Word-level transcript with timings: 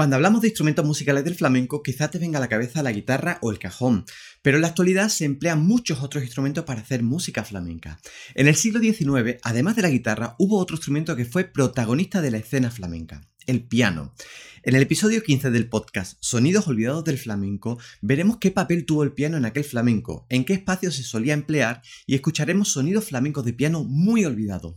Cuando 0.00 0.16
hablamos 0.16 0.40
de 0.40 0.48
instrumentos 0.48 0.86
musicales 0.86 1.24
del 1.24 1.34
flamenco, 1.34 1.82
quizás 1.82 2.10
te 2.10 2.18
venga 2.18 2.38
a 2.38 2.40
la 2.40 2.48
cabeza 2.48 2.82
la 2.82 2.90
guitarra 2.90 3.36
o 3.42 3.50
el 3.50 3.58
cajón, 3.58 4.06
pero 4.40 4.56
en 4.56 4.62
la 4.62 4.68
actualidad 4.68 5.10
se 5.10 5.26
emplean 5.26 5.62
muchos 5.62 6.00
otros 6.00 6.24
instrumentos 6.24 6.64
para 6.64 6.80
hacer 6.80 7.02
música 7.02 7.44
flamenca. 7.44 8.00
En 8.34 8.48
el 8.48 8.54
siglo 8.54 8.80
XIX, 8.80 9.36
además 9.42 9.76
de 9.76 9.82
la 9.82 9.90
guitarra, 9.90 10.36
hubo 10.38 10.56
otro 10.56 10.76
instrumento 10.76 11.16
que 11.16 11.26
fue 11.26 11.44
protagonista 11.44 12.22
de 12.22 12.30
la 12.30 12.38
escena 12.38 12.70
flamenca, 12.70 13.28
el 13.46 13.62
piano. 13.62 14.14
En 14.62 14.74
el 14.74 14.80
episodio 14.80 15.22
15 15.22 15.50
del 15.50 15.68
podcast 15.68 16.16
Sonidos 16.22 16.66
olvidados 16.66 17.04
del 17.04 17.18
flamenco, 17.18 17.78
veremos 18.00 18.38
qué 18.38 18.50
papel 18.50 18.86
tuvo 18.86 19.02
el 19.02 19.12
piano 19.12 19.36
en 19.36 19.44
aquel 19.44 19.64
flamenco, 19.64 20.24
en 20.30 20.46
qué 20.46 20.54
espacio 20.54 20.90
se 20.92 21.02
solía 21.02 21.34
emplear 21.34 21.82
y 22.06 22.14
escucharemos 22.14 22.68
sonidos 22.68 23.04
flamencos 23.04 23.44
de 23.44 23.52
piano 23.52 23.84
muy 23.84 24.24
olvidados. 24.24 24.76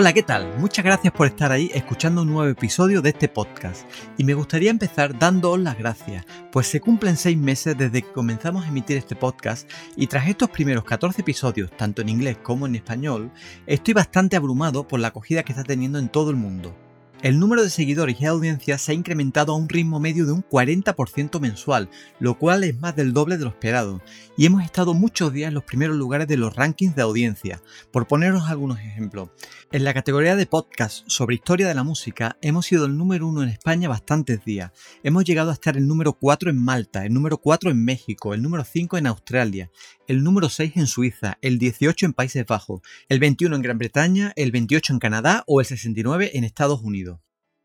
Hola, 0.00 0.12
¿qué 0.12 0.22
tal? 0.22 0.56
Muchas 0.58 0.84
gracias 0.84 1.12
por 1.12 1.26
estar 1.26 1.50
ahí 1.50 1.72
escuchando 1.74 2.22
un 2.22 2.28
nuevo 2.28 2.48
episodio 2.48 3.02
de 3.02 3.08
este 3.08 3.26
podcast. 3.26 3.84
Y 4.16 4.22
me 4.22 4.34
gustaría 4.34 4.70
empezar 4.70 5.18
dándoos 5.18 5.58
las 5.58 5.76
gracias, 5.76 6.24
pues 6.52 6.68
se 6.68 6.80
cumplen 6.80 7.16
seis 7.16 7.36
meses 7.36 7.76
desde 7.76 8.02
que 8.02 8.12
comenzamos 8.12 8.64
a 8.64 8.68
emitir 8.68 8.96
este 8.96 9.16
podcast 9.16 9.68
y 9.96 10.06
tras 10.06 10.28
estos 10.28 10.50
primeros 10.50 10.84
14 10.84 11.22
episodios, 11.22 11.72
tanto 11.76 12.00
en 12.00 12.10
inglés 12.10 12.38
como 12.40 12.68
en 12.68 12.76
español, 12.76 13.32
estoy 13.66 13.92
bastante 13.92 14.36
abrumado 14.36 14.86
por 14.86 15.00
la 15.00 15.08
acogida 15.08 15.42
que 15.42 15.50
está 15.50 15.64
teniendo 15.64 15.98
en 15.98 16.08
todo 16.08 16.30
el 16.30 16.36
mundo. 16.36 16.87
El 17.20 17.40
número 17.40 17.64
de 17.64 17.70
seguidores 17.70 18.20
y 18.20 18.26
audiencias 18.26 18.80
se 18.80 18.92
ha 18.92 18.94
incrementado 18.94 19.52
a 19.52 19.56
un 19.56 19.68
ritmo 19.68 19.98
medio 19.98 20.24
de 20.24 20.30
un 20.30 20.44
40% 20.44 21.40
mensual, 21.40 21.90
lo 22.20 22.38
cual 22.38 22.62
es 22.62 22.78
más 22.78 22.94
del 22.94 23.12
doble 23.12 23.36
de 23.36 23.42
lo 23.42 23.50
esperado, 23.50 24.00
y 24.36 24.46
hemos 24.46 24.62
estado 24.62 24.94
muchos 24.94 25.32
días 25.32 25.48
en 25.48 25.54
los 25.54 25.64
primeros 25.64 25.96
lugares 25.96 26.28
de 26.28 26.36
los 26.36 26.54
rankings 26.54 26.94
de 26.94 27.02
audiencia. 27.02 27.60
Por 27.90 28.06
poneros 28.06 28.44
algunos 28.48 28.78
ejemplos, 28.78 29.30
en 29.72 29.82
la 29.82 29.94
categoría 29.94 30.36
de 30.36 30.46
podcast 30.46 31.02
sobre 31.08 31.34
historia 31.34 31.66
de 31.66 31.74
la 31.74 31.82
música 31.82 32.38
hemos 32.40 32.66
sido 32.66 32.86
el 32.86 32.96
número 32.96 33.26
uno 33.26 33.42
en 33.42 33.48
España 33.48 33.88
bastantes 33.88 34.44
días. 34.44 34.70
Hemos 35.02 35.24
llegado 35.24 35.50
a 35.50 35.54
estar 35.54 35.76
el 35.76 35.88
número 35.88 36.12
4 36.12 36.50
en 36.50 36.64
Malta, 36.64 37.04
el 37.04 37.12
número 37.12 37.38
4 37.38 37.72
en 37.72 37.84
México, 37.84 38.32
el 38.32 38.42
número 38.42 38.64
5 38.64 38.96
en 38.96 39.08
Australia, 39.08 39.70
el 40.06 40.22
número 40.22 40.48
6 40.48 40.72
en 40.76 40.86
Suiza, 40.86 41.36
el 41.42 41.58
18 41.58 42.06
en 42.06 42.12
Países 42.12 42.46
Bajos, 42.46 42.80
el 43.08 43.18
21 43.18 43.56
en 43.56 43.62
Gran 43.62 43.78
Bretaña, 43.78 44.32
el 44.36 44.52
28 44.52 44.92
en 44.92 44.98
Canadá 45.00 45.42
o 45.48 45.60
el 45.60 45.66
69 45.66 46.30
en 46.34 46.44
Estados 46.44 46.80
Unidos. 46.80 47.07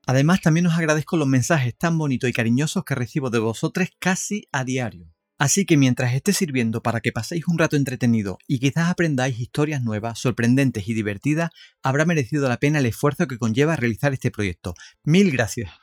Además, 0.06 0.42
también 0.42 0.68
os 0.68 0.74
agradezco 0.74 1.18
los 1.18 1.28
mensajes 1.28 1.78
tan 1.78 1.98
bonitos 1.98 2.30
y 2.30 2.34
cariñosos 2.34 2.84
que 2.84 2.96
recibo 2.96 3.30
de 3.30 3.40
vosotros 3.40 3.90
casi 4.00 4.48
a 4.52 4.64
diario. 4.64 5.14
Así 5.40 5.66
que 5.66 5.78
mientras 5.78 6.14
esté 6.14 6.32
sirviendo 6.32 6.82
para 6.82 7.02
que 7.02 7.12
paséis 7.12 7.48
un 7.48 7.58
rato 7.58 7.76
entretenido 7.76 8.38
y 8.48 8.60
quizás 8.60 8.90
aprendáis 8.90 9.40
historias 9.40 9.82
nuevas, 9.82 10.20
sorprendentes 10.20 10.88
y 10.88 10.94
divertidas, 10.94 11.50
habrá 11.82 12.06
merecido 12.06 12.48
la 12.48 12.58
pena 12.58 12.80
el 12.80 12.86
esfuerzo 12.86 13.28
que 13.28 13.38
conlleva 13.38 13.76
realizar 13.76 14.14
este 14.14 14.32
proyecto. 14.32 14.74
Mil 15.04 15.32
gracias. 15.32 15.83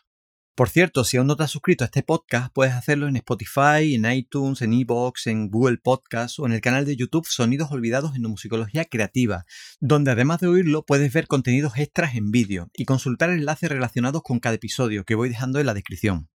Por 0.55 0.69
cierto, 0.69 1.05
si 1.05 1.16
aún 1.16 1.27
no 1.27 1.37
te 1.37 1.44
has 1.44 1.50
suscrito 1.50 1.84
a 1.84 1.87
este 1.87 2.03
podcast, 2.03 2.53
puedes 2.53 2.75
hacerlo 2.75 3.09
en 3.09 3.16
Spotify, 3.16 3.94
en 3.94 4.11
iTunes, 4.11 4.61
en 4.62 4.75
Evox, 4.75 5.27
en 5.27 5.49
Google 5.49 5.78
Podcasts 5.78 6.38
o 6.38 6.47
en 6.47 6.53
el 6.53 6.61
canal 6.61 6.84
de 6.84 6.97
YouTube 6.97 7.27
Sonidos 7.27 7.71
Olvidados 7.71 8.15
en 8.15 8.22
Musicología 8.22 8.84
Creativa, 8.84 9.47
donde 9.81 10.10
además 10.10 10.41
de 10.41 10.49
oírlo 10.49 10.84
puedes 10.84 11.12
ver 11.12 11.27
contenidos 11.27 11.78
extras 11.78 12.15
en 12.15 12.31
vídeo 12.31 12.69
y 12.75 12.84
consultar 12.84 13.31
enlaces 13.31 13.71
relacionados 13.71 14.22
con 14.22 14.39
cada 14.39 14.56
episodio 14.56 15.05
que 15.05 15.15
voy 15.15 15.28
dejando 15.28 15.60
en 15.60 15.66
la 15.66 15.75
descripción. 15.75 16.28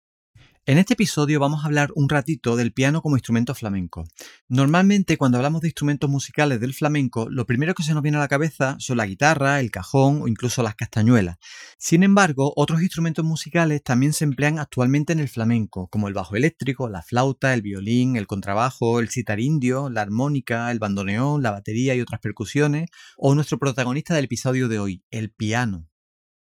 En 0.65 0.77
este 0.77 0.93
episodio 0.93 1.41
vamos 1.41 1.61
a 1.61 1.65
hablar 1.65 1.91
un 1.93 2.07
ratito 2.07 2.55
del 2.55 2.71
piano 2.71 3.01
como 3.01 3.17
instrumento 3.17 3.53
flamenco. 3.53 4.05
Normalmente 4.47 5.17
cuando 5.17 5.37
hablamos 5.37 5.59
de 5.59 5.67
instrumentos 5.67 6.09
musicales 6.09 6.61
del 6.61 6.73
flamenco, 6.73 7.27
lo 7.29 7.45
primero 7.45 7.73
que 7.73 7.83
se 7.83 7.93
nos 7.93 8.01
viene 8.01 8.17
a 8.17 8.21
la 8.21 8.29
cabeza 8.29 8.77
son 8.79 8.95
la 8.95 9.05
guitarra, 9.05 9.59
el 9.59 9.71
cajón 9.71 10.21
o 10.21 10.29
incluso 10.29 10.63
las 10.63 10.75
castañuelas. 10.75 11.35
Sin 11.77 12.01
embargo, 12.01 12.53
otros 12.55 12.81
instrumentos 12.81 13.25
musicales 13.25 13.83
también 13.83 14.13
se 14.13 14.23
emplean 14.23 14.57
actualmente 14.57 15.11
en 15.11 15.19
el 15.19 15.27
flamenco, 15.27 15.89
como 15.89 16.07
el 16.07 16.13
bajo 16.13 16.37
eléctrico, 16.37 16.87
la 16.87 17.01
flauta, 17.01 17.53
el 17.53 17.61
violín, 17.61 18.15
el 18.15 18.25
contrabajo, 18.25 19.01
el 19.01 19.09
sitar 19.09 19.41
indio, 19.41 19.89
la 19.89 20.01
armónica, 20.01 20.71
el 20.71 20.79
bandoneón, 20.79 21.43
la 21.43 21.51
batería 21.51 21.93
y 21.93 21.99
otras 21.99 22.21
percusiones, 22.21 22.89
o 23.17 23.35
nuestro 23.35 23.59
protagonista 23.59 24.15
del 24.15 24.25
episodio 24.25 24.69
de 24.69 24.79
hoy, 24.79 25.03
el 25.11 25.29
piano. 25.29 25.89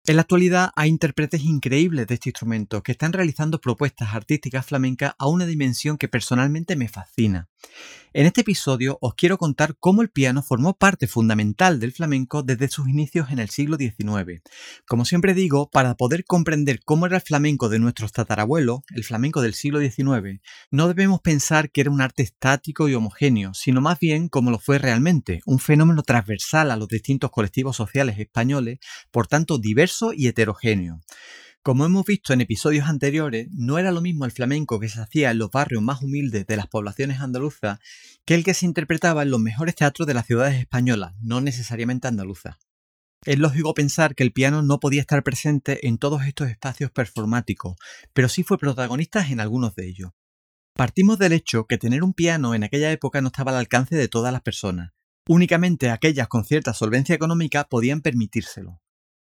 En 0.07 0.17
la 0.17 0.23
actualidad 0.23 0.71
hay 0.77 0.91
intérpretes 0.91 1.45
increíbles 1.45 2.07
de 2.07 2.15
este 2.15 2.29
instrumento 2.29 2.83
que 2.83 2.93
están 2.93 3.15
realizando 3.15 3.59
propuestas 3.59 4.15
artísticas 4.15 4.67
flamencas 4.67 5.15
a 5.19 5.29
una 5.29 5.47
dimensión 5.47 5.97
que 5.97 6.09
personalmente 6.09 6.77
me 6.77 6.89
fascina. 6.89 7.49
En 8.17 8.27
este 8.27 8.43
episodio 8.43 8.97
os 9.01 9.15
quiero 9.17 9.39
contar 9.39 9.75
cómo 9.81 10.01
el 10.01 10.09
piano 10.09 10.41
formó 10.41 10.75
parte 10.75 11.09
fundamental 11.09 11.81
del 11.81 11.91
flamenco 11.91 12.45
desde 12.45 12.69
sus 12.69 12.89
inicios 12.89 13.33
en 13.33 13.41
el 13.41 13.51
siglo 13.51 13.77
XIX. 13.77 14.41
Como 14.87 15.05
siempre 15.05 15.35
digo, 15.35 15.69
para 15.69 15.97
poder 15.97 16.25
comprender 16.25 16.79
cómo 16.85 17.07
era 17.07 17.17
el 17.17 17.23
flamenco 17.23 17.69
de 17.69 17.81
nuestros 17.81 18.13
tatarabuelos, 18.13 18.83
el 18.95 19.03
flamenco 19.03 19.43
del 19.43 19.55
siglo 19.55 19.81
XIX, 19.81 20.41
no 20.71 20.87
debemos 20.87 21.23
pensar 21.23 21.73
que 21.73 21.81
era 21.81 21.91
un 21.91 22.01
arte 22.01 22.23
estático 22.23 22.89
y 22.89 22.95
homogéneo, 22.95 23.53
sino 23.53 23.81
más 23.81 23.99
bien 23.99 24.29
como 24.29 24.53
lo 24.53 24.61
fue 24.61 24.79
realmente, 24.79 25.41
un 25.45 25.59
fenómeno 25.59 26.05
transversal 26.05 26.71
a 26.71 26.77
los 26.77 26.87
distintos 26.87 27.33
colectivos 27.33 27.75
sociales 27.75 28.21
españoles, 28.21 28.79
por 29.11 29.27
tanto 29.27 29.59
diverso 29.59 30.13
y 30.13 30.29
heterogéneo. 30.29 31.01
Como 31.65 31.87
hemos 31.87 32.05
visto 32.05 32.35
en 32.35 32.43
episodios 32.43 32.87
anteriores, 32.87 33.49
no 33.51 33.79
era 33.79 33.91
lo 33.91 34.03
mismo 34.03 34.27
el 34.27 34.33
flamenco 34.33 34.79
que 34.79 34.91
se 34.91 35.01
hacía 35.01 35.31
en 35.31 35.39
los 35.39 35.51
barrios 35.51 35.83
más 35.83 36.03
humildes 36.03 36.47
de 36.47 36.59
las 36.59 36.67
poblaciones 36.67 37.21
andaluzas 37.21 37.79
que 38.27 38.35
el 38.35 38.45
que 38.45 38.53
se 38.53 38.67
interpretaba 38.67 39.23
en 39.23 39.31
los 39.31 39.41
mejores 39.41 39.75
teatros 39.75 40.07
de 40.07 40.13
las 40.13 40.27
ciudades 40.27 40.61
españolas, 40.61 41.15
no 41.23 41.41
necesariamente 41.41 42.07
andaluzas. 42.07 42.59
Es 43.25 43.39
lógico 43.39 43.73
pensar 43.73 44.15
que 44.15 44.25
el 44.25 44.35
piano 44.35 44.61
no 44.61 44.79
podía 44.79 45.01
estar 45.01 45.23
presente 45.23 45.89
en 45.89 45.97
todos 45.97 46.27
estos 46.27 46.51
espacios 46.51 46.91
performáticos, 46.91 47.77
pero 48.13 48.29
sí 48.29 48.43
fue 48.43 48.59
protagonista 48.59 49.27
en 49.27 49.41
algunos 49.41 49.75
de 49.75 49.89
ellos. 49.89 50.11
Partimos 50.75 51.19
del 51.19 51.33
hecho 51.33 51.65
que 51.65 51.79
tener 51.79 52.05
un 52.05 52.13
piano 52.13 52.55
en 52.55 52.65
aquella 52.65 52.93
época 52.93 53.23
no 53.23 53.29
estaba 53.29 53.53
al 53.53 53.57
alcance 53.57 53.97
de 53.97 54.09
todas 54.09 54.35
las 54.35 54.43
personas. 54.43 54.93
Únicamente 55.27 55.89
aquellas 55.89 56.29
con 56.29 56.45
cierta 56.45 56.75
solvencia 56.75 57.15
económica 57.15 57.65
podían 57.65 58.03
permitírselo. 58.03 58.84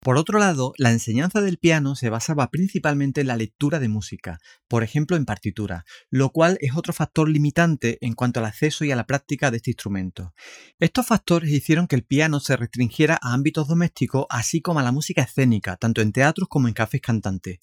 Por 0.03 0.17
otro 0.17 0.41
lado, 0.41 0.73
la 0.79 0.91
enseñanza 0.91 1.41
del 1.41 1.59
piano 1.59 1.95
se 1.95 2.11
basaba 2.11 2.51
principalmente 2.51 3.21
en 3.21 3.29
la 3.29 3.37
lectura 3.37 3.79
de 3.79 3.89
música, 3.89 4.41
por 4.67 4.83
ejemplo 4.83 5.17
en 5.17 5.25
partitura, 5.25 5.85
lo 6.11 6.31
cual 6.31 6.59
es 6.61 6.75
otro 6.75 6.93
factor 6.93 7.29
limitante 7.29 7.99
en 8.01 8.15
cuanto 8.15 8.41
al 8.41 8.47
acceso 8.47 8.85
y 8.85 8.91
a 8.91 8.97
la 8.97 9.07
práctica 9.07 9.53
de 9.53 9.59
este 9.59 9.71
instrumento. 9.71 10.35
Estos 10.81 11.07
factores 11.07 11.53
hicieron 11.53 11.87
que 11.87 11.95
el 11.95 12.03
piano 12.03 12.41
se 12.41 12.57
restringiera 12.57 13.17
a 13.23 13.33
ámbitos 13.33 13.69
domésticos, 13.69 14.27
así 14.29 14.61
como 14.61 14.81
a 14.81 14.83
la 14.83 14.91
música 14.91 15.23
escénica, 15.23 15.77
tanto 15.77 16.01
en 16.01 16.11
teatros 16.11 16.49
como 16.49 16.67
en 16.67 16.75
cafés 16.75 17.01
cantantes. 17.01 17.61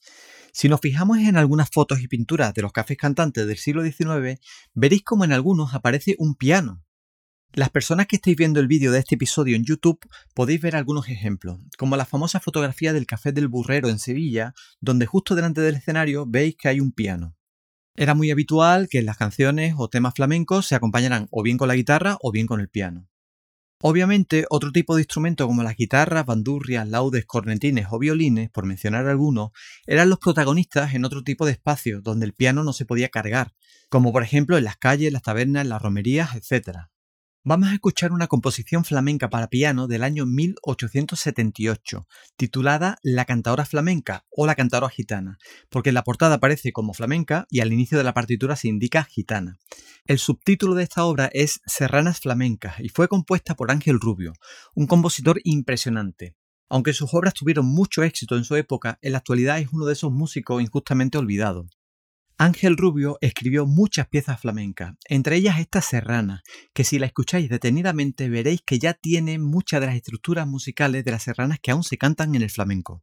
Si 0.54 0.70
nos 0.70 0.80
fijamos 0.80 1.18
en 1.18 1.36
algunas 1.36 1.70
fotos 1.70 2.00
y 2.00 2.08
pinturas 2.08 2.54
de 2.54 2.62
los 2.62 2.72
cafés 2.72 2.96
cantantes 2.96 3.48
del 3.48 3.58
siglo 3.58 3.84
XIX, 3.84 4.40
veréis 4.74 5.04
como 5.04 5.26
en 5.26 5.34
algunos 5.34 5.74
aparece 5.74 6.16
un 6.18 6.36
piano, 6.36 6.86
las 7.54 7.70
personas 7.72 8.06
que 8.06 8.18
estáis 8.18 8.38
viendo 8.38 8.60
el 8.60 8.68
vídeo 8.68 8.92
de 8.92 9.00
este 9.00 9.16
episodio 9.16 9.56
en 9.56 9.64
YouTube 9.64 10.00
podéis 10.36 10.62
ver 10.62 10.76
algunos 10.76 11.10
ejemplos, 11.10 11.60
como 11.78 11.98
la 11.98 12.06
famosa 12.06 12.40
fotografía 12.40 12.94
del 12.94 13.08
Café 13.08 13.32
del 13.32 13.48
Burrero 13.48 13.90
en 13.90 13.98
Sevilla, 13.98 14.54
donde 14.80 15.08
justo 15.08 15.36
delante 15.36 15.62
del 15.62 15.76
escenario 15.76 16.26
veis 16.28 16.56
que 16.56 16.68
hay 16.68 16.80
un 16.80 16.92
piano. 16.92 17.36
Era 17.96 18.14
muy 18.14 18.32
habitual 18.32 18.88
que 18.88 19.02
las 19.02 19.18
canciones 19.18 19.74
o 19.78 19.90
temas 19.90 20.14
flamencos 20.14 20.68
se 20.68 20.76
acompañaran 20.76 21.28
o 21.32 21.42
bien 21.44 21.58
con 21.58 21.68
la 21.68 21.76
guitarra 21.76 22.18
o 22.22 22.32
bien 22.32 22.46
con 22.46 22.62
el 22.62 22.70
piano. 22.70 23.10
Obviamente, 23.82 24.46
otro 24.50 24.72
tipo 24.72 24.96
de 24.96 25.02
instrumentos 25.02 25.48
como 25.48 25.64
las 25.64 25.76
guitarras, 25.76 26.26
bandurrias, 26.26 26.88
laudes, 26.88 27.26
cornetines 27.26 27.88
o 27.90 27.98
violines, 27.98 28.50
por 28.52 28.66
mencionar 28.66 29.08
algunos, 29.08 29.52
eran 29.88 30.10
los 30.10 30.20
protagonistas 30.20 30.94
en 30.94 31.04
otro 31.04 31.24
tipo 31.24 31.46
de 31.46 31.54
espacios 31.54 32.04
donde 32.04 32.26
el 32.26 32.34
piano 32.34 32.64
no 32.64 32.74
se 32.74 32.86
podía 32.86 33.10
cargar, 33.10 33.54
como 33.90 34.12
por 34.12 34.22
ejemplo 34.22 34.58
en 34.58 34.66
las 34.66 34.78
calles, 34.78 35.12
las 35.14 35.24
tabernas, 35.24 35.66
las 35.66 35.82
romerías, 35.82 36.36
etc. 36.36 36.90
Vamos 37.50 37.70
a 37.70 37.74
escuchar 37.74 38.12
una 38.12 38.28
composición 38.28 38.86
flamenca 38.86 39.32
para 39.32 39.48
piano 39.48 39.88
del 39.88 40.04
año 40.04 40.28
1878, 40.28 42.08
titulada 42.38 43.00
La 43.02 43.26
cantadora 43.26 43.66
flamenca 43.66 44.24
o 44.30 44.46
La 44.46 44.54
cantadora 44.54 44.88
gitana, 44.92 45.40
porque 45.72 45.90
en 45.90 45.96
la 45.96 46.04
portada 46.04 46.36
aparece 46.36 46.72
como 46.72 46.94
flamenca 46.94 47.48
y 47.50 47.62
al 47.62 47.74
inicio 47.74 47.98
de 47.98 48.04
la 48.04 48.14
partitura 48.14 48.56
se 48.56 48.68
indica 48.68 49.04
gitana. 49.04 49.58
El 50.06 50.20
subtítulo 50.20 50.76
de 50.76 50.84
esta 50.84 51.04
obra 51.06 51.28
es 51.34 51.60
Serranas 51.66 52.20
flamencas 52.20 52.80
y 52.82 52.90
fue 52.90 53.08
compuesta 53.08 53.56
por 53.56 53.72
Ángel 53.72 54.00
Rubio, 54.00 54.34
un 54.76 54.86
compositor 54.86 55.42
impresionante. 55.44 56.36
Aunque 56.70 56.94
sus 56.94 57.16
obras 57.16 57.34
tuvieron 57.34 57.66
mucho 57.66 58.04
éxito 58.04 58.38
en 58.38 58.44
su 58.44 58.58
época, 58.58 59.00
en 59.02 59.14
la 59.14 59.18
actualidad 59.18 59.58
es 59.58 59.70
uno 59.74 59.88
de 59.88 59.94
esos 59.94 60.12
músicos 60.12 60.62
injustamente 60.62 61.18
olvidados. 61.18 61.79
Ángel 62.42 62.78
Rubio 62.78 63.18
escribió 63.20 63.66
muchas 63.66 64.08
piezas 64.08 64.40
flamencas, 64.40 64.96
entre 65.10 65.36
ellas 65.36 65.60
esta 65.60 65.82
serrana, 65.82 66.42
que 66.74 66.86
si 66.86 66.98
la 66.98 67.06
escucháis 67.06 67.50
detenidamente 67.50 68.30
veréis 68.30 68.62
que 68.66 68.80
ya 68.80 68.94
tiene 68.94 69.38
muchas 69.40 69.82
de 69.82 69.88
las 69.88 69.96
estructuras 69.98 70.48
musicales 70.48 71.04
de 71.04 71.12
las 71.12 71.24
serranas 71.24 71.60
que 71.62 71.72
aún 71.72 71.84
se 71.84 71.98
cantan 71.98 72.34
en 72.36 72.42
el 72.44 72.50
flamenco. 72.50 73.02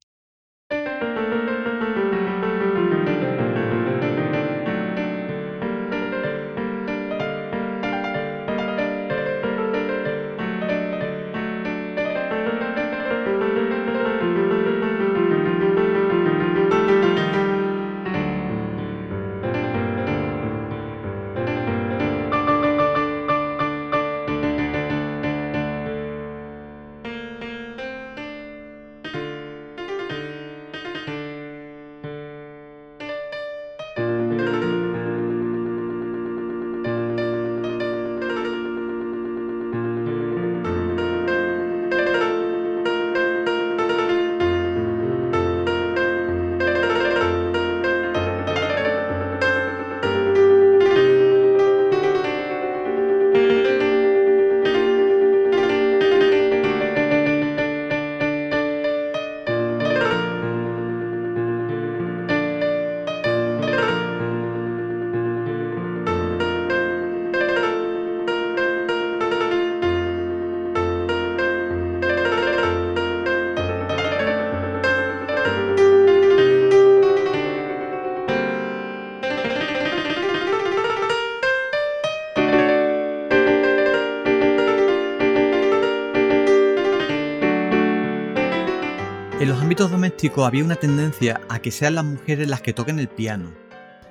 En 89.38 89.50
los 89.50 89.60
ámbitos 89.60 89.90
domésticos 89.90 90.46
había 90.46 90.64
una 90.64 90.76
tendencia 90.76 91.42
a 91.50 91.60
que 91.60 91.70
sean 91.70 91.96
las 91.96 92.06
mujeres 92.06 92.48
las 92.48 92.62
que 92.62 92.72
toquen 92.72 92.98
el 92.98 93.08
piano. 93.08 93.52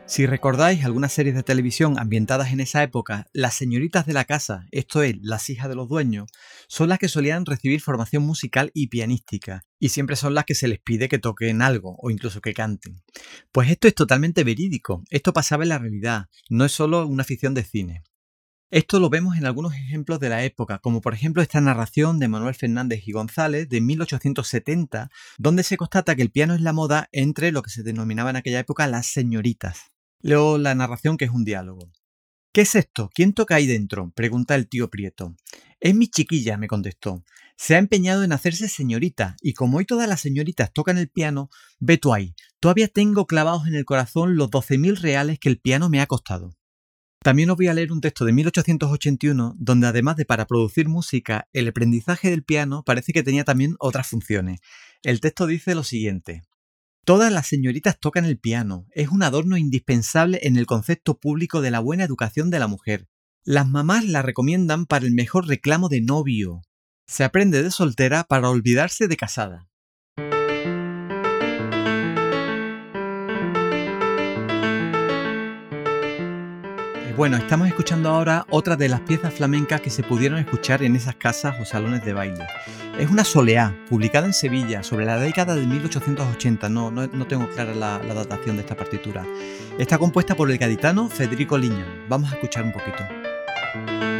Si 0.05 0.27
recordáis 0.27 0.85
algunas 0.85 1.13
series 1.13 1.33
de 1.33 1.41
televisión 1.41 1.97
ambientadas 1.97 2.53
en 2.53 2.59
esa 2.59 2.83
época, 2.83 3.25
las 3.33 3.55
señoritas 3.55 4.05
de 4.05 4.13
la 4.13 4.25
casa, 4.25 4.67
esto 4.69 5.01
es, 5.01 5.15
las 5.23 5.49
hijas 5.49 5.67
de 5.67 5.73
los 5.73 5.89
dueños, 5.89 6.29
son 6.67 6.89
las 6.89 6.99
que 6.99 7.09
solían 7.09 7.43
recibir 7.43 7.81
formación 7.81 8.21
musical 8.21 8.69
y 8.75 8.89
pianística, 8.89 9.63
y 9.79 9.89
siempre 9.89 10.15
son 10.15 10.35
las 10.35 10.45
que 10.45 10.53
se 10.53 10.67
les 10.67 10.77
pide 10.77 11.09
que 11.09 11.17
toquen 11.17 11.63
algo 11.63 11.95
o 11.97 12.11
incluso 12.11 12.39
que 12.39 12.53
canten. 12.53 13.01
Pues 13.51 13.71
esto 13.71 13.87
es 13.87 13.95
totalmente 13.95 14.43
verídico, 14.43 15.03
esto 15.09 15.33
pasaba 15.33 15.63
en 15.63 15.69
la 15.69 15.79
realidad, 15.79 16.25
no 16.51 16.65
es 16.65 16.71
solo 16.71 17.07
una 17.07 17.23
ficción 17.23 17.55
de 17.55 17.63
cine. 17.63 18.03
Esto 18.71 18.99
lo 18.99 19.11
vemos 19.11 19.37
en 19.37 19.45
algunos 19.45 19.75
ejemplos 19.75 20.19
de 20.19 20.29
la 20.29 20.43
época, 20.43 20.79
como 20.79 20.99
por 20.99 21.13
ejemplo 21.13 21.43
esta 21.43 21.61
narración 21.61 22.17
de 22.17 22.27
Manuel 22.27 22.55
Fernández 22.55 23.07
y 23.07 23.11
González 23.11 23.69
de 23.69 23.79
1870, 23.79 25.11
donde 25.37 25.61
se 25.61 25.77
constata 25.77 26.15
que 26.15 26.23
el 26.23 26.31
piano 26.31 26.55
es 26.55 26.61
la 26.61 26.73
moda 26.73 27.07
entre 27.11 27.51
lo 27.51 27.61
que 27.61 27.69
se 27.69 27.83
denominaba 27.83 28.31
en 28.31 28.37
aquella 28.37 28.59
época 28.59 28.87
las 28.87 29.05
señoritas. 29.05 29.91
Leo 30.19 30.57
la 30.57 30.73
narración 30.73 31.17
que 31.17 31.25
es 31.25 31.31
un 31.31 31.45
diálogo. 31.45 31.91
¿Qué 32.51 32.61
es 32.61 32.73
esto? 32.73 33.11
¿Quién 33.13 33.33
toca 33.33 33.55
ahí 33.55 33.67
dentro? 33.67 34.11
pregunta 34.15 34.55
el 34.55 34.67
tío 34.67 34.89
Prieto. 34.89 35.35
Es 35.79 35.93
mi 35.93 36.07
chiquilla, 36.07 36.57
me 36.57 36.67
contestó. 36.67 37.23
Se 37.57 37.75
ha 37.75 37.77
empeñado 37.77 38.23
en 38.23 38.31
hacerse 38.31 38.67
señorita, 38.67 39.35
y 39.41 39.53
como 39.53 39.77
hoy 39.77 39.85
todas 39.85 40.09
las 40.09 40.21
señoritas 40.21 40.73
tocan 40.73 40.97
el 40.97 41.09
piano, 41.09 41.49
ve 41.79 41.99
tú 41.99 42.13
ahí, 42.13 42.33
todavía 42.59 42.87
tengo 42.87 43.27
clavados 43.27 43.67
en 43.67 43.75
el 43.75 43.85
corazón 43.85 44.37
los 44.37 44.49
doce 44.49 44.79
mil 44.79 44.97
reales 44.97 45.37
que 45.37 45.49
el 45.49 45.59
piano 45.59 45.87
me 45.87 46.01
ha 46.01 46.07
costado. 46.07 46.55
También 47.25 47.49
os 47.49 47.57
voy 47.57 47.69
a 47.69 47.73
leer 47.73 47.91
un 47.91 48.01
texto 48.01 48.23
de 48.23 48.33
1881 48.33 49.55
donde 49.57 49.87
además 49.87 50.15
de 50.15 50.25
para 50.25 50.45
producir 50.45 50.87
música, 50.87 51.47
el 51.53 51.67
aprendizaje 51.67 52.29
del 52.29 52.43
piano 52.43 52.83
parece 52.85 53.13
que 53.13 53.23
tenía 53.23 53.43
también 53.43 53.75
otras 53.79 54.05
funciones. 54.05 54.59
El 55.01 55.21
texto 55.21 55.47
dice 55.47 55.73
lo 55.73 55.83
siguiente. 55.83 56.43
Todas 57.03 57.33
las 57.33 57.47
señoritas 57.47 57.99
tocan 57.99 58.25
el 58.25 58.37
piano, 58.37 58.85
es 58.91 59.09
un 59.09 59.23
adorno 59.23 59.57
indispensable 59.57 60.41
en 60.43 60.55
el 60.55 60.67
concepto 60.67 61.17
público 61.19 61.61
de 61.61 61.71
la 61.71 61.79
buena 61.79 62.03
educación 62.03 62.51
de 62.51 62.59
la 62.59 62.67
mujer. 62.67 63.07
Las 63.43 63.67
mamás 63.67 64.05
la 64.05 64.21
recomiendan 64.21 64.85
para 64.85 65.07
el 65.07 65.11
mejor 65.11 65.47
reclamo 65.47 65.89
de 65.89 66.01
novio. 66.01 66.61
Se 67.07 67.23
aprende 67.23 67.63
de 67.63 67.71
soltera 67.71 68.25
para 68.25 68.51
olvidarse 68.51 69.07
de 69.07 69.17
casada. 69.17 69.67
Bueno, 77.15 77.37
estamos 77.37 77.69
escuchando 77.69 78.09
ahora 78.09 78.45
otra 78.49 78.75
de 78.75 78.89
las 78.89 78.99
piezas 78.99 79.33
flamencas 79.33 79.79
que 79.79 79.89
se 79.89 80.03
pudieron 80.03 80.37
escuchar 80.37 80.83
en 80.83 80.97
esas 80.97 81.15
casas 81.15 81.55
o 81.61 81.63
salones 81.63 82.03
de 82.03 82.11
baile. 82.11 82.45
Es 82.99 83.09
una 83.09 83.23
soleá, 83.23 83.73
publicada 83.89 84.27
en 84.27 84.33
Sevilla, 84.33 84.83
sobre 84.83 85.05
la 85.05 85.17
década 85.17 85.55
de 85.55 85.65
1880, 85.65 86.67
no, 86.67 86.91
no, 86.91 87.27
tengo 87.27 87.47
clara 87.47 87.73
la, 87.73 87.99
datación 87.99 88.57
de 88.57 88.63
esta 88.63 88.75
partitura. 88.75 89.25
Está 89.79 89.97
compuesta 89.97 90.35
por 90.35 90.51
el 90.51 90.57
gaditano 90.57 91.07
Federico 91.07 91.57
Liñán. 91.57 92.05
Vamos 92.09 92.33
a 92.33 92.35
escuchar 92.35 92.65
un 92.65 92.73
poquito. 92.73 94.14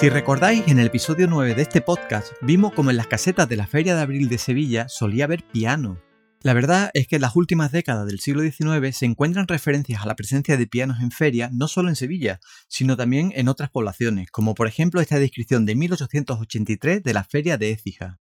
Si 0.00 0.08
recordáis, 0.08 0.66
en 0.66 0.78
el 0.78 0.86
episodio 0.86 1.26
9 1.26 1.54
de 1.54 1.60
este 1.60 1.82
podcast 1.82 2.32
vimos 2.40 2.72
como 2.72 2.88
en 2.88 2.96
las 2.96 3.06
casetas 3.06 3.46
de 3.50 3.56
la 3.56 3.66
Feria 3.66 3.94
de 3.94 4.00
Abril 4.00 4.30
de 4.30 4.38
Sevilla 4.38 4.88
solía 4.88 5.24
haber 5.24 5.44
piano. 5.44 6.00
La 6.42 6.54
verdad 6.54 6.90
es 6.94 7.06
que 7.06 7.16
en 7.16 7.20
las 7.20 7.36
últimas 7.36 7.70
décadas 7.70 8.06
del 8.06 8.18
siglo 8.18 8.40
XIX 8.40 8.96
se 8.96 9.04
encuentran 9.04 9.46
referencias 9.46 10.00
a 10.00 10.06
la 10.06 10.16
presencia 10.16 10.56
de 10.56 10.66
pianos 10.66 11.00
en 11.02 11.10
ferias 11.10 11.52
no 11.52 11.68
solo 11.68 11.90
en 11.90 11.96
Sevilla, 11.96 12.40
sino 12.66 12.96
también 12.96 13.30
en 13.36 13.48
otras 13.48 13.68
poblaciones, 13.68 14.30
como 14.30 14.54
por 14.54 14.68
ejemplo 14.68 15.02
esta 15.02 15.18
descripción 15.18 15.66
de 15.66 15.74
1883 15.74 17.02
de 17.02 17.12
la 17.12 17.24
feria 17.24 17.58
de 17.58 17.70
Écija. 17.72 18.20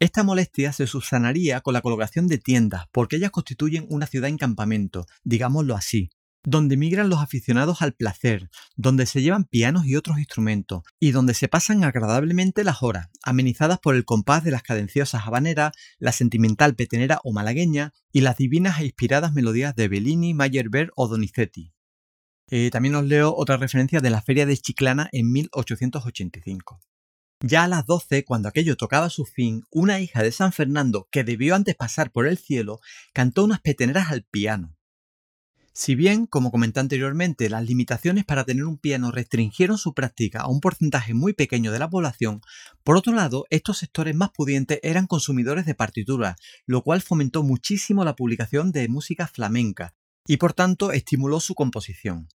Esta 0.00 0.24
molestia 0.24 0.72
se 0.72 0.88
subsanaría 0.88 1.60
con 1.60 1.74
la 1.74 1.80
colocación 1.80 2.26
de 2.26 2.38
tiendas, 2.38 2.86
porque 2.90 3.14
ellas 3.14 3.30
constituyen 3.30 3.86
una 3.88 4.06
ciudad 4.06 4.30
en 4.30 4.36
campamento, 4.36 5.06
digámoslo 5.22 5.76
así, 5.76 6.10
donde 6.44 6.76
migran 6.76 7.08
los 7.08 7.20
aficionados 7.20 7.82
al 7.82 7.94
placer, 7.94 8.48
donde 8.76 9.06
se 9.06 9.22
llevan 9.22 9.44
pianos 9.44 9.86
y 9.86 9.96
otros 9.96 10.18
instrumentos, 10.18 10.82
y 10.98 11.10
donde 11.10 11.34
se 11.34 11.48
pasan 11.48 11.84
agradablemente 11.84 12.64
las 12.64 12.82
horas, 12.82 13.08
amenizadas 13.22 13.78
por 13.78 13.94
el 13.94 14.04
compás 14.04 14.44
de 14.44 14.50
las 14.50 14.62
cadenciosas 14.62 15.26
habaneras, 15.26 15.72
la 15.98 16.12
sentimental 16.12 16.74
petenera 16.74 17.20
o 17.24 17.32
malagueña, 17.32 17.92
y 18.12 18.20
las 18.20 18.36
divinas 18.36 18.80
e 18.80 18.86
inspiradas 18.86 19.32
melodías 19.32 19.74
de 19.74 19.88
Bellini, 19.88 20.34
Meyerbeer 20.34 20.90
o 20.96 21.08
Donizetti. 21.08 21.72
Eh, 22.50 22.70
también 22.70 22.94
os 22.94 23.04
leo 23.04 23.34
otra 23.36 23.58
referencia 23.58 24.00
de 24.00 24.10
la 24.10 24.22
Feria 24.22 24.46
de 24.46 24.56
Chiclana 24.56 25.08
en 25.12 25.30
1885. 25.30 26.80
Ya 27.40 27.64
a 27.64 27.68
las 27.68 27.86
12, 27.86 28.24
cuando 28.24 28.48
aquello 28.48 28.76
tocaba 28.76 29.10
su 29.10 29.24
fin, 29.24 29.62
una 29.70 30.00
hija 30.00 30.22
de 30.22 30.32
San 30.32 30.52
Fernando, 30.52 31.08
que 31.12 31.24
debió 31.24 31.54
antes 31.54 31.76
pasar 31.76 32.10
por 32.10 32.26
el 32.26 32.38
cielo, 32.38 32.80
cantó 33.12 33.44
unas 33.44 33.60
peteneras 33.60 34.10
al 34.10 34.24
piano. 34.24 34.77
Si 35.80 35.94
bien, 35.94 36.26
como 36.26 36.50
comenté 36.50 36.80
anteriormente, 36.80 37.48
las 37.48 37.64
limitaciones 37.64 38.24
para 38.24 38.44
tener 38.44 38.64
un 38.64 38.78
piano 38.78 39.12
restringieron 39.12 39.78
su 39.78 39.94
práctica 39.94 40.40
a 40.40 40.48
un 40.48 40.58
porcentaje 40.58 41.14
muy 41.14 41.34
pequeño 41.34 41.70
de 41.70 41.78
la 41.78 41.88
población, 41.88 42.40
por 42.82 42.96
otro 42.96 43.12
lado, 43.12 43.46
estos 43.48 43.78
sectores 43.78 44.16
más 44.16 44.30
pudientes 44.30 44.80
eran 44.82 45.06
consumidores 45.06 45.66
de 45.66 45.76
partituras, 45.76 46.34
lo 46.66 46.82
cual 46.82 47.00
fomentó 47.00 47.44
muchísimo 47.44 48.04
la 48.04 48.16
publicación 48.16 48.72
de 48.72 48.88
música 48.88 49.28
flamenca 49.28 49.94
y 50.26 50.38
por 50.38 50.52
tanto 50.52 50.90
estimuló 50.90 51.38
su 51.38 51.54
composición. 51.54 52.26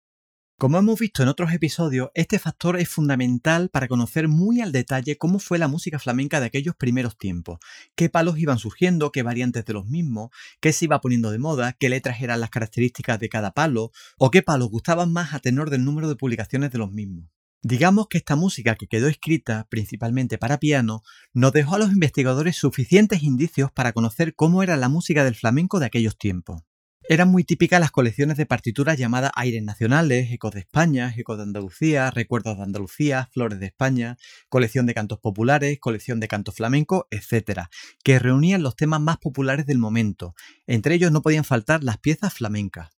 Como 0.60 0.78
hemos 0.78 1.00
visto 1.00 1.24
en 1.24 1.30
otros 1.30 1.52
episodios, 1.52 2.10
este 2.14 2.38
factor 2.40 2.80
es 2.80 2.88
fundamental 2.88 3.70
para 3.70 3.88
conocer 3.88 4.28
muy 4.28 4.62
al 4.62 4.72
detalle 4.72 5.18
cómo 5.18 5.40
fue 5.40 5.58
la 5.58 5.68
música 5.68 6.00
flamenca 6.00 6.40
de 6.40 6.46
aquellos 6.46 6.76
primeros 6.76 7.18
tiempos, 7.18 7.60
qué 7.96 8.08
palos 8.08 8.38
iban 8.38 8.60
surgiendo, 8.60 9.12
qué 9.12 9.24
variantes 9.24 9.66
de 9.66 9.74
los 9.74 9.88
mismos, 9.88 10.30
qué 10.62 10.72
se 10.72 10.86
iba 10.86 11.02
poniendo 11.02 11.32
de 11.32 11.40
moda, 11.40 11.74
qué 11.74 11.90
letras 11.90 12.22
eran 12.22 12.40
las 12.40 12.52
características 12.52 13.20
de 13.20 13.30
cada 13.30 13.52
palo, 13.52 13.92
o 14.18 14.32
qué 14.32 14.42
palos 14.42 14.70
gustaban 14.70 15.12
más 15.12 15.34
a 15.34 15.40
tenor 15.40 15.70
del 15.70 15.84
número 15.84 16.08
de 16.08 16.16
publicaciones 16.16 16.72
de 16.72 16.78
los 16.78 16.92
mismos. 16.92 17.26
Digamos 17.64 18.08
que 18.08 18.20
esta 18.20 18.36
música 18.36 18.76
que 18.76 18.88
quedó 18.88 19.08
escrita 19.08 19.68
principalmente 19.70 20.38
para 20.38 20.60
piano 20.60 21.02
nos 21.34 21.52
dejó 21.52 21.76
a 21.76 21.80
los 21.80 21.92
investigadores 21.92 22.56
suficientes 22.56 23.24
indicios 23.24 23.72
para 23.72 23.92
conocer 23.92 24.36
cómo 24.36 24.64
era 24.64 24.78
la 24.78 24.88
música 24.88 25.24
del 25.24 25.36
flamenco 25.36 25.80
de 25.80 25.88
aquellos 25.88 26.18
tiempos. 26.18 26.62
Eran 27.10 27.30
muy 27.30 27.44
típicas 27.44 27.82
las 27.82 27.92
colecciones 27.92 28.38
de 28.38 28.46
partituras 28.46 28.98
llamadas 28.98 29.32
Aires 29.36 29.62
Nacionales, 29.62 30.32
Ecos 30.32 30.54
de 30.54 30.62
España, 30.62 31.14
Ecos 31.18 31.36
de 31.36 31.44
Andalucía, 31.44 32.10
Recuerdos 32.12 32.56
de 32.58 32.64
Andalucía, 32.64 33.30
Flores 33.34 33.60
de 33.60 33.66
España, 33.66 34.18
colección 34.48 34.86
de 34.86 34.94
cantos 34.94 35.20
populares, 35.20 35.80
colección 35.82 36.22
de 36.22 36.30
cantos 36.30 36.56
flamencos, 36.56 37.04
etc., 37.12 37.64
que 38.06 38.20
reunían 38.20 38.64
los 38.64 38.78
temas 38.78 39.02
más 39.02 39.18
populares 39.18 39.66
del 39.66 39.80
momento. 39.80 40.34
Entre 40.66 40.96
ellos 40.96 41.12
no 41.12 41.22
podían 41.22 41.44
faltar 41.44 41.84
las 41.84 41.98
piezas 41.98 42.34
flamencas. 42.34 42.90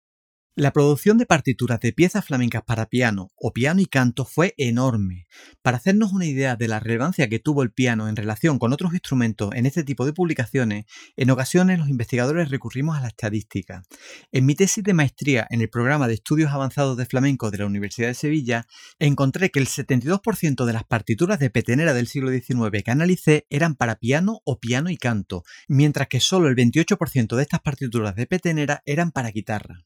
La 0.58 0.72
producción 0.72 1.18
de 1.18 1.26
partituras 1.26 1.82
de 1.82 1.92
piezas 1.92 2.24
flamencas 2.24 2.64
para 2.64 2.86
piano 2.86 3.30
o 3.36 3.52
piano 3.52 3.82
y 3.82 3.88
canto 3.88 4.24
fue 4.24 4.54
enorme. 4.58 5.28
Para 5.62 5.76
hacernos 5.76 6.14
una 6.14 6.28
idea 6.28 6.56
de 6.56 6.70
la 6.70 6.80
relevancia 6.80 7.28
que 7.28 7.40
tuvo 7.40 7.62
el 7.62 7.74
piano 7.74 8.08
en 8.08 8.16
relación 8.16 8.58
con 8.58 8.72
otros 8.72 8.94
instrumentos 8.94 9.50
en 9.54 9.66
este 9.66 9.84
tipo 9.84 10.06
de 10.06 10.14
publicaciones, 10.14 10.86
en 11.18 11.30
ocasiones 11.30 11.78
los 11.78 11.90
investigadores 11.90 12.52
recurrimos 12.52 12.98
a 12.98 13.02
la 13.02 13.10
estadística. 13.10 13.84
En 14.32 14.46
mi 14.46 14.56
tesis 14.56 14.82
de 14.82 14.94
maestría 14.94 15.46
en 15.50 15.60
el 15.60 15.70
programa 15.70 16.08
de 16.08 16.14
estudios 16.14 16.54
avanzados 16.54 16.96
de 16.96 17.06
flamenco 17.06 17.52
de 17.52 17.58
la 17.58 17.66
Universidad 17.66 18.08
de 18.08 18.14
Sevilla, 18.14 18.66
encontré 18.98 19.52
que 19.52 19.60
el 19.60 19.68
72% 19.68 20.64
de 20.64 20.72
las 20.72 20.86
partituras 20.86 21.38
de 21.38 21.50
petenera 21.50 21.94
del 21.94 22.08
siglo 22.08 22.32
XIX 22.32 22.82
que 22.82 22.92
analicé 22.92 23.46
eran 23.50 23.76
para 23.76 23.98
piano 23.98 24.40
o 24.46 24.62
piano 24.62 24.90
y 24.90 24.96
canto, 24.96 25.44
mientras 25.68 26.08
que 26.08 26.22
solo 26.22 26.48
el 26.48 26.56
28% 26.56 27.36
de 27.36 27.42
estas 27.42 27.60
partituras 27.60 28.16
de 28.16 28.26
petenera 28.26 28.82
eran 28.86 29.12
para 29.12 29.32
guitarra. 29.32 29.86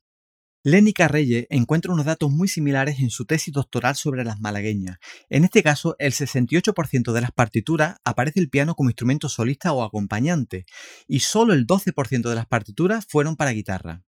Lenny 0.63 0.91
Carreye 0.91 1.47
encuentra 1.49 1.93
unos 1.93 2.05
datos 2.05 2.29
muy 2.31 2.49
similares 2.49 2.99
en 2.99 3.09
su 3.09 3.25
tesis 3.25 3.53
doctoral 3.53 3.95
sobre 3.95 4.25
las 4.25 4.41
malagueñas. 4.41 4.97
En 5.29 5.45
este 5.45 5.63
caso, 5.63 5.95
el 5.99 6.11
68% 6.11 7.13
de 7.13 7.21
las 7.21 7.31
partituras 7.31 7.95
aparece 8.03 8.41
el 8.41 8.49
piano 8.49 8.75
como 8.75 8.89
instrumento 8.89 9.29
solista 9.29 9.71
o 9.71 9.83
acompañante, 9.83 10.65
y 11.07 11.21
solo 11.21 11.53
el 11.53 11.65
12% 11.65 12.27
de 12.27 12.35
las 12.35 12.45
partituras 12.45 13.05
fueron 13.07 13.37
para 13.37 13.51
guitarra. 13.51 14.03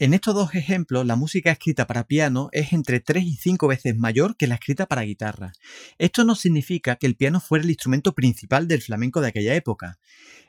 En 0.00 0.12
estos 0.12 0.34
dos 0.34 0.56
ejemplos, 0.56 1.06
la 1.06 1.14
música 1.14 1.52
escrita 1.52 1.86
para 1.86 2.08
piano 2.08 2.48
es 2.50 2.72
entre 2.72 2.98
3 2.98 3.22
y 3.22 3.36
5 3.36 3.68
veces 3.68 3.96
mayor 3.96 4.36
que 4.36 4.48
la 4.48 4.56
escrita 4.56 4.86
para 4.86 5.02
guitarra. 5.02 5.52
Esto 5.98 6.24
no 6.24 6.34
significa 6.34 6.96
que 6.96 7.06
el 7.06 7.14
piano 7.14 7.40
fuera 7.40 7.62
el 7.62 7.70
instrumento 7.70 8.12
principal 8.12 8.66
del 8.66 8.82
flamenco 8.82 9.20
de 9.20 9.28
aquella 9.28 9.54
época. 9.54 10.00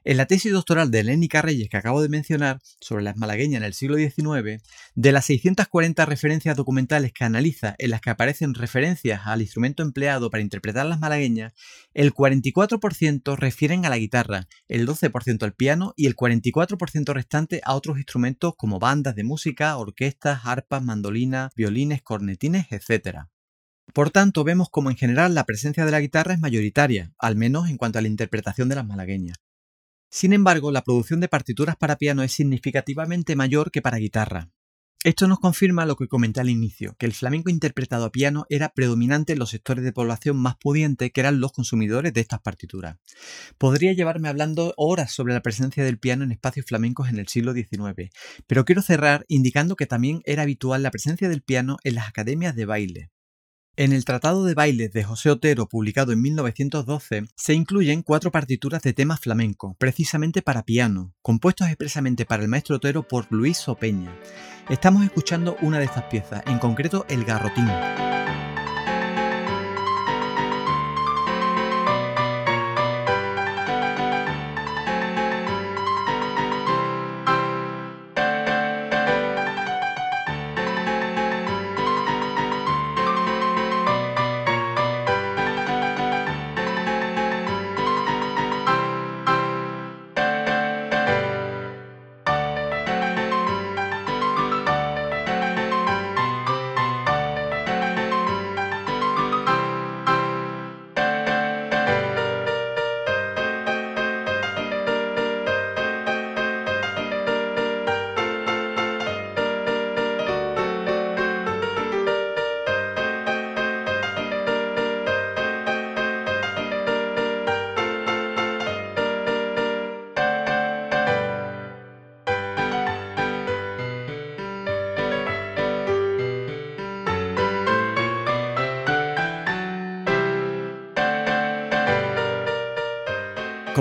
En 0.04 0.18
la 0.18 0.28
tesis 0.28 0.52
doctoral 0.52 0.90
de 0.90 1.04
Lenny 1.04 1.28
Carreyes 1.28 1.68
que 1.70 1.78
acabo 1.78 2.02
de 2.02 2.10
mencionar 2.10 2.60
sobre 2.80 3.04
las 3.04 3.18
malagueñas 3.18 3.60
en 3.60 3.66
el 3.66 3.74
siglo 3.74 3.98
XIX, 3.98 4.64
de 4.94 5.12
las 5.12 5.26
640 5.26 6.06
referencias 6.06 6.56
documentales 6.56 7.12
que 7.12 7.24
analiza 7.24 7.76
en 7.80 7.90
las 7.90 8.02
que 8.02 8.12
aparecen 8.12 8.54
referencias 8.54 9.22
al 9.26 9.42
instrumento 9.42 9.82
empleado 9.82 10.30
para 10.30 10.44
interpretar 10.44 10.86
las 10.86 11.00
malagueñas, 11.00 11.54
el 11.94 12.14
44% 12.14 13.36
refieren 13.36 13.86
a 13.86 13.90
la 13.90 13.98
guitarra, 13.98 14.48
el 14.68 14.88
12% 14.88 15.44
al 15.44 15.54
piano 15.54 15.94
y 15.96 16.06
el 16.06 16.16
44% 16.16 17.14
restante 17.14 17.62
a 17.64 17.74
otros 17.74 17.98
instrumentos 17.98 18.54
como 18.56 18.78
bandas 18.78 19.16
de 19.16 19.24
música, 19.24 19.35
orquestas, 19.78 20.42
arpas, 20.46 20.84
mandolinas, 20.84 21.54
violines, 21.56 22.02
cornetines, 22.02 22.68
etc. 22.72 23.28
Por 23.94 24.10
tanto, 24.10 24.44
vemos 24.44 24.70
como 24.70 24.90
en 24.90 24.98
general 24.98 25.36
la 25.36 25.44
presencia 25.44 25.86
de 25.86 25.92
la 25.92 26.02
guitarra 26.02 26.34
es 26.34 26.40
mayoritaria, 26.40 27.14
al 27.18 27.36
menos 27.36 27.70
en 27.70 27.78
cuanto 27.78 28.00
a 28.00 28.02
la 28.02 28.08
interpretación 28.08 28.70
de 28.70 28.76
las 28.76 28.86
malagueñas. 28.86 29.38
Sin 30.10 30.34
embargo, 30.34 30.72
la 30.72 30.84
producción 30.84 31.20
de 31.20 31.28
partituras 31.28 31.76
para 31.76 31.98
piano 31.98 32.24
es 32.24 32.32
significativamente 32.32 33.36
mayor 33.36 33.72
que 33.72 33.82
para 33.82 33.98
guitarra. 33.98 34.50
Esto 35.06 35.28
nos 35.28 35.38
confirma 35.38 35.86
lo 35.86 35.98
que 35.98 36.08
comenté 36.08 36.40
al 36.40 36.50
inicio, 36.50 36.96
que 36.98 37.06
el 37.06 37.14
flamenco 37.14 37.52
interpretado 37.52 38.06
a 38.06 38.12
piano 38.12 38.48
era 38.50 38.70
predominante 38.70 39.34
en 39.34 39.40
los 39.40 39.52
sectores 39.52 39.84
de 39.84 39.94
población 39.94 40.36
más 40.36 40.56
pudientes 40.56 41.12
que 41.12 41.22
eran 41.22 41.40
los 41.40 41.52
consumidores 41.52 42.12
de 42.12 42.22
estas 42.22 42.42
partituras. 42.42 42.98
Podría 43.60 43.94
llevarme 43.94 44.30
hablando 44.30 44.74
horas 44.78 45.12
sobre 45.12 45.36
la 45.36 45.44
presencia 45.44 45.84
del 45.84 46.00
piano 46.00 46.24
en 46.24 46.32
espacios 46.32 46.66
flamencos 46.66 47.08
en 47.08 47.20
el 47.20 47.28
siglo 47.28 47.54
XIX, 47.54 48.10
pero 48.48 48.66
quiero 48.66 48.82
cerrar 48.82 49.26
indicando 49.28 49.76
que 49.76 49.86
también 49.86 50.24
era 50.26 50.42
habitual 50.42 50.82
la 50.82 50.90
presencia 50.90 51.30
del 51.30 51.44
piano 51.44 51.78
en 51.84 51.94
las 51.94 52.08
academias 52.08 52.56
de 52.56 52.66
baile. 52.66 53.12
En 53.78 53.92
el 53.92 54.06
Tratado 54.06 54.44
de 54.46 54.56
Bailes 54.56 54.92
de 54.92 55.04
José 55.04 55.30
Otero, 55.30 55.68
publicado 55.68 56.14
en 56.14 56.22
1912, 56.22 57.26
se 57.36 57.54
incluyen 57.54 58.02
cuatro 58.02 58.32
partituras 58.32 58.82
de 58.82 58.94
tema 58.94 59.18
flamenco, 59.18 59.76
precisamente 59.78 60.42
para 60.42 60.64
piano, 60.64 61.14
compuestos 61.22 61.68
expresamente 61.68 62.26
para 62.26 62.42
el 62.42 62.50
maestro 62.50 62.78
Otero 62.78 63.08
por 63.08 63.28
Luis 63.30 63.68
Opeña. 63.68 64.16
Estamos 64.70 65.04
escuchando 65.04 65.58
una 65.62 65.78
de 65.78 65.86
estas 65.86 66.06
piezas, 66.06 66.42
en 66.48 66.58
concreto 66.58 67.06
el 67.08 67.24
garrotín. 67.24 67.68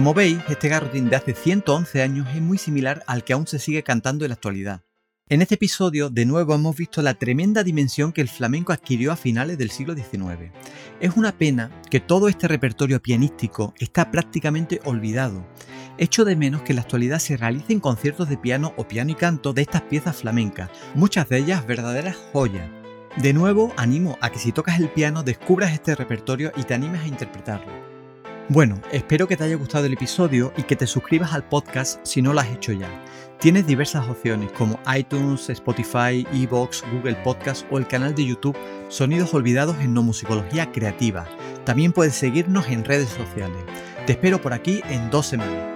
Como 0.05 0.13
veis, 0.13 0.37
este 0.51 0.69
garrotín 0.69 1.09
de 1.09 1.17
hace 1.17 1.33
111 1.33 2.03
años 2.03 2.29
es 2.35 2.43
muy 2.43 2.59
similar 2.59 3.03
al 3.07 3.25
que 3.25 3.33
aún 3.33 3.47
se 3.47 3.59
sigue 3.59 3.83
cantando 3.83 4.27
en 4.27 4.29
la 4.29 4.35
actualidad. 4.35 4.83
En 5.31 5.41
este 5.41 5.55
episodio, 5.55 6.11
de 6.11 6.27
nuevo 6.27 6.55
hemos 6.55 6.77
visto 6.77 7.01
la 7.01 7.15
tremenda 7.15 7.65
dimensión 7.65 8.13
que 8.13 8.21
el 8.21 8.29
flamenco 8.29 8.75
adquirió 8.75 9.13
a 9.13 9.17
finales 9.17 9.57
del 9.57 9.71
siglo 9.71 9.95
XIX. 9.95 10.53
Es 11.01 11.17
una 11.17 11.33
pena 11.33 11.71
que 11.91 12.01
todo 12.01 12.29
este 12.29 12.49
repertorio 12.49 13.01
pianístico 13.01 13.73
está 13.79 14.11
prácticamente 14.11 14.79
olvidado. 14.85 15.47
Echo 15.97 16.27
de 16.27 16.37
menos 16.37 16.61
que 16.61 16.73
en 16.73 16.77
la 16.77 16.83
actualidad 16.83 17.19
se 17.19 17.39
realicen 17.39 17.81
conciertos 17.81 18.29
de 18.29 18.37
piano 18.37 18.75
o 18.77 18.87
piano 18.87 19.11
y 19.11 19.15
canto 19.15 19.55
de 19.55 19.63
estas 19.63 19.81
piezas 19.81 20.17
flamencas, 20.17 20.69
muchas 20.95 21.31
de 21.31 21.39
ellas 21.39 21.67
verdaderas 21.67 22.19
joyas. 22.31 22.69
De 23.23 23.33
nuevo, 23.33 23.73
animo 23.79 24.19
a 24.21 24.29
que 24.29 24.39
si 24.39 24.53
tocas 24.53 24.79
el 24.79 24.91
piano 24.91 25.23
descubras 25.23 25.73
este 25.73 25.95
repertorio 25.95 26.53
y 26.57 26.65
te 26.65 26.75
animes 26.75 27.01
a 27.01 27.09
interpretarlo. 27.09 27.84
Bueno, 28.51 28.79
espero 28.93 29.27
que 29.27 29.39
te 29.39 29.45
haya 29.45 29.57
gustado 29.57 29.87
el 29.87 29.95
episodio 29.95 30.53
y 30.59 30.65
que 30.65 30.77
te 30.77 30.87
suscribas 30.87 31.33
al 31.33 31.49
podcast 31.49 31.99
si 32.05 32.21
no 32.21 32.35
lo 32.35 32.41
has 32.41 32.49
hecho 32.49 32.73
ya. 32.73 32.89
Tienes 33.41 33.67
diversas 33.67 34.07
opciones 34.07 34.53
como 34.53 34.79
iTunes, 34.95 35.49
Spotify, 35.49 36.27
Evox, 36.31 36.85
Google 36.93 37.17
Podcast 37.25 37.67
o 37.71 37.79
el 37.79 37.87
canal 37.87 38.15
de 38.15 38.27
YouTube 38.27 38.57
Sonidos 38.89 39.33
Olvidados 39.33 39.77
en 39.81 39.95
No 39.95 40.03
Musicología 40.03 40.71
Creativa. 40.73 41.27
También 41.65 41.93
puedes 41.93 42.17
seguirnos 42.17 42.69
en 42.69 42.85
redes 42.85 43.09
sociales. 43.09 43.65
Te 44.07 44.13
espero 44.13 44.41
por 44.41 44.53
aquí 44.53 44.83
en 44.91 45.09
dos 45.11 45.27
semanas. 45.27 45.74